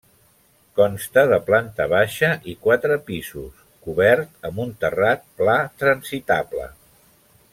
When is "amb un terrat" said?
4.51-5.25